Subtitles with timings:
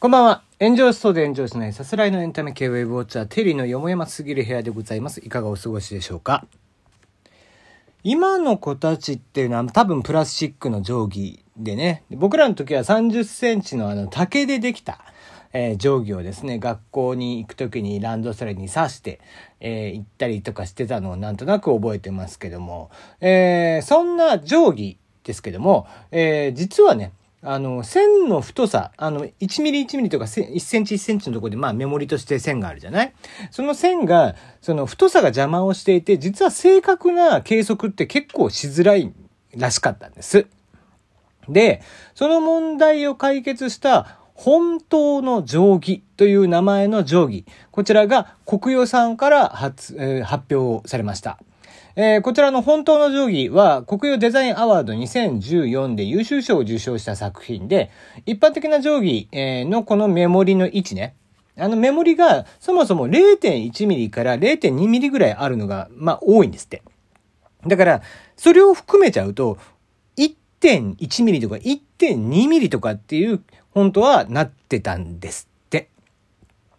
[0.00, 0.44] こんばんは。
[0.60, 5.18] 炎上しそうで炎上しないさすらいのエンタメ系ウェブウォッチャー、テリーのよもやますぎる部屋でございます。
[5.26, 6.46] いかがお過ごしでしょうか？
[8.04, 15.00] 今の子たちっていうのは多分プラスチックの定規でね、僕らの時は30センチのあの竹でできた、
[15.52, 19.18] えー、定規をですね、学校に行く時にランドセルに刺して、
[19.58, 33.12] えー、行ったりとかしてたのをなんとなく覚えてますけども、えー、そんな定規ですけども、えー、実はね、あの、線の太さ、あの、1ミリ1ミリとか1センチ1センチのところで、まあメモリとして線があるじゃない？
[33.52, 39.12] その線が、その太さが邪魔をしていて、実は正確な計測って結構しづらい
[39.56, 40.46] らしかったんです。
[41.48, 41.80] で、
[42.14, 47.46] その問題を解決した本当の定規という名前の定規。
[47.70, 51.38] こちらが国予さんから発,、えー、発表されました。
[52.00, 57.90] えー、こちらの本当の定規は国用デザインアワード2014で優秀賞を受賞した作品で、
[58.24, 61.16] 一般的な定規、えー、のこのメモリの位置ね。
[61.56, 66.84] あのメモリがそもそも0.1ミリから0.2ミリぐらいあるのが、まあ多いんですって。
[67.66, 68.02] だから、
[68.36, 69.58] それを含めちゃうと、
[70.16, 73.42] 1.1ミリとか1.2ミリとかっていう、
[73.72, 75.88] 本当はなってたんですって。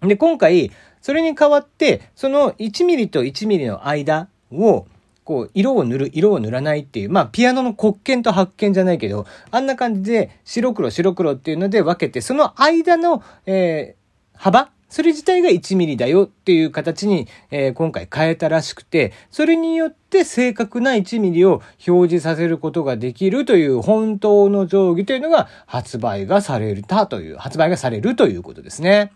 [0.00, 0.70] で、今回、
[1.02, 4.86] それに代わって、その1ミリと1ミリの間を、
[5.24, 29.12] こう、色を塗る、色を塗らないっていう、まあ、ピアノの黒鍵と白鍵じゃないけど、あんな感じで、白黒白黒っていうので分けて、その間の、えー、幅それ自体が1ミリだよっていう形に、えー、今回変えたらしくて、それによって正確な1ミリを表示させることができるという本当の定規というのが発売がされたという、発売がされるということですね。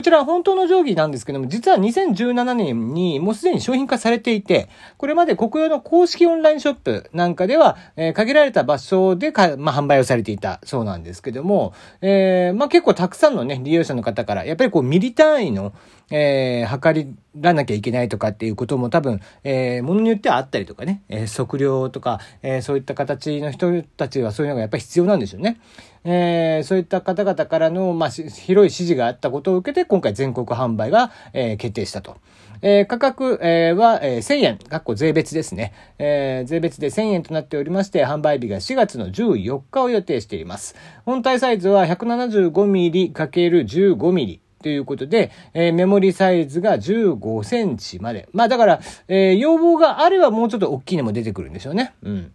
[0.00, 15.74] こちら本当の定規なんですけども、実は2017年にもうすでに商品化されていて、これまで国用の公式オンラインショップなんかでは、えー、限られた場所でか、まあ、販売をされていたそうなんですけども、えー、まあ、結構たくさんのね、利用者の方から、やっぱりこうミリ単位の、
[16.10, 25.60] えー、測りらなきゃいけないとかっていうことも多分、えー、ものによってはあったりとかね、えー、測量とか、えー、そういった形の人たちはそういうのがやっぱり必要なんでしょうね。
[26.04, 32.16] えー、そういった方々からの、まあ、広い支持があったことを受けて、今回全国販売が、えー、決定したと。
[32.62, 35.72] えー、価格、えー、は、えー、1000円、かっこ税別ですね。
[35.98, 40.74] えー、税別で1000円となっておりまして、販売日が4月の14日を予定しています。
[41.04, 44.40] 本体サイズは 175mm×15mm。
[44.62, 48.28] ということで、えー、メモリサイズが15センチまで。
[48.32, 51.94] まあだから、えー、要望があればもうちょっと大きいのも出てくるんでしょうね。
[52.02, 52.30] うん。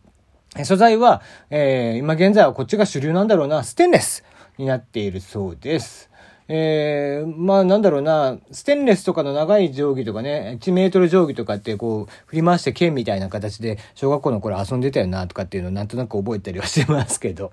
[0.64, 4.24] 素材は、えー、今現在はこっちが主流なんだろうな、ステンレス
[4.58, 6.10] になっているそうです。
[6.48, 17.52] えー、まあなんだろうな、ステンレスとかの長い定規とかね、1メートル定規とかってこう、振り回して剣みたいな形で、小学校の頃遊んでたよなとかっていうのをなんとなく覚えたりはしてますけど。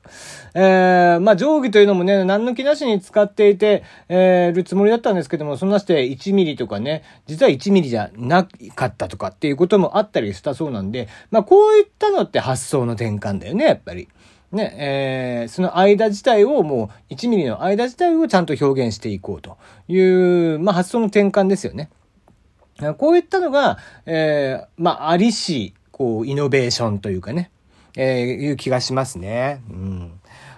[0.54, 14.08] えー、まあ定規というのもね、何の気なしに使っていて、えー、るつもりだったんですけども、そんなして1ミリとかね、実は1ミリじゃなかったとかっていうこともあったりしたそうなんで、まあこういったのって発想の転換だよね、やっぱり。
[14.52, 19.56] ね、えー、その間自体をもう1ミリの間自体をちゃんと表現していこうと
[19.88, 19.98] い
[20.54, 21.90] う、まあ発想の転換ですよね。
[22.98, 27.50] こういったのが、えー、まあありし、こう、イノベーションというかね、
[27.96, 29.62] えー、いう気がしますね。
[29.70, 30.01] うん。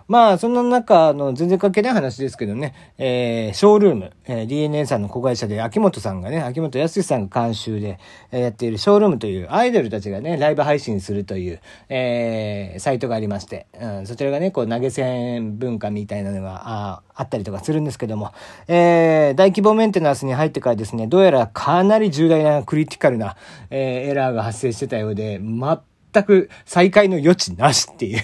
[0.09, 7.99] まあ、そんな中あの全然関係ない話ですけどね、えー、ショールーム、えー、DNA さんの子会社で秋元さんがね、秋元康さんが監修で、
[8.31, 18.33] えー、やっているショールームというアイドルたちがね、ライブ配信するという、えー、サイトがありまして、うん、そちらがね、こう投げ銭文化みたいなのが、ああったりとかするんですけども、
[18.67, 23.37] えー、大規模メンテナンスに入ってからですね、どうやらかなり重大なクリティカルな、
[23.71, 25.83] えー、エラーが発生してたようで、ま
[26.15, 28.21] 全く再開の余地なしっていう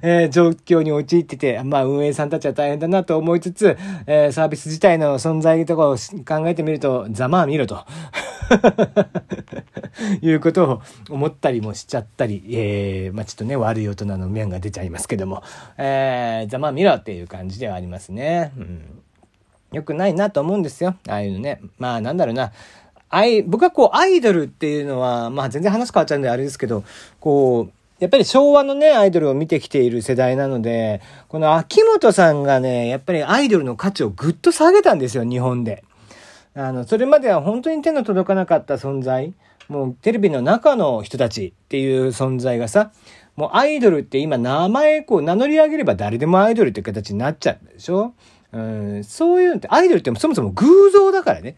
[0.02, 7.84] え、状況に陥ってて、まあ運営さんたちは大変だなと思いつつ、え、サービス自体の存在とかを考えてみると、ざまあ見ろと。
[10.22, 15.42] いうことを思ったりもしちゃったり、えー、まあちょっとね、悪い大人の面が出ちゃいますけども、
[15.76, 18.52] えー、ざまあ見ろっていう感じではありますね。
[18.56, 19.02] うん。
[19.72, 20.96] よくないなと思うんですよ。
[21.08, 21.60] ああいうのね。
[21.78, 22.52] まあなんだろうな。
[23.08, 26.84] アイ、僕はこう、アイドルっていうのは、まあ全然話変わっちゃうんであれですけど、
[27.20, 35.82] こう、やっぱり昭和のね、アイドルを見てきている世代なので、この秋元さんがね、やっぱりアイドルの価値をぐっと下げたんですよ、日本で。
[36.54, 39.32] あの、それまでは本当に手の届かなかった存在、
[39.68, 42.92] もうテレビの中の人たちっていう存在がさ、
[43.34, 48.14] もうアイドルって今名前こう名乗り上げれば誰でもアイドルって形になっちゃうでしょ
[48.52, 51.56] うん、そういうのって、アイドルってそもそも偶像だからね、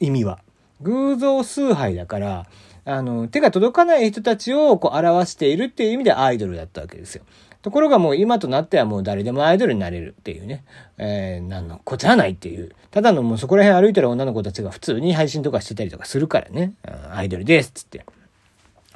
[0.00, 0.40] 意味は。
[0.82, 2.46] 偶像崇拝だから、
[2.84, 7.24] あの、手が届かない人たちをこう表しているっていう意味でアイドルだったわけですよ。
[7.62, 10.64] ところがもう今となってはもう誰でもアイドルになれるっていうね、
[10.98, 16.74] えー、なんのこっちゃないっていう、ただのもうそこら辺歩いてる女の子たちが普通に配信とかしてたりとかするからね、
[17.10, 18.06] アイドルですっつって。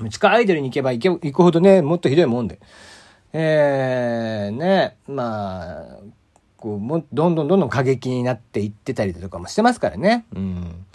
[0.08, 2.60] 地下アイドルに行けば行け行くほどね、もっとひどいもんで。
[3.32, 5.98] えー、ね、まあ、
[6.56, 10.26] こう、も、どんどんどんどん過激になっていってたりだとかもしてますからね。
[10.34, 10.86] うん。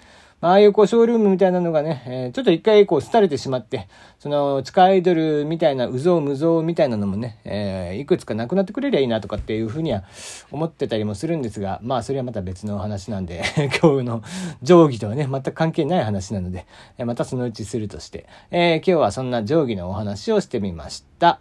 [0.46, 3.88] ああいうこう、ショールームみたいなのがね、えー、ちょっと一回こう、廃れてしまって、
[4.20, 10.04] その、地下アイドルみたいな、うぞうむぞうみたいなのもね、えー、いくつかなくなってくれりゃいいなとかっていうふうには
[10.52, 13.42] 思ってたりもするんですが、まあ、それはまた別の話なんで
[13.82, 14.22] 今日の
[14.62, 16.68] 定規とはね、全く関係ない話なので、
[17.04, 21.40] またそのうちするとして、えー、今日はそんな定規のお話をしてみました。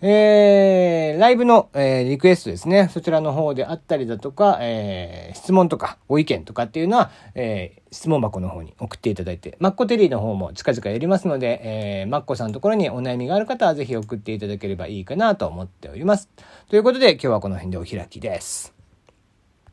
[0.00, 2.88] えー、ライブの、えー、リクエストですね。
[2.92, 16.28] そちらの方であったりだとか、えー、質問とかご意見とかっていうのは、えー、質問箱の方に送っていただいて、マッコテリーの方も近々やりますので、えー、マッコさんのところにお悩みがある方はぜひ送っていただければいいかなと思っております。
[16.68, 18.73] ということで今日はこの辺でお開きです。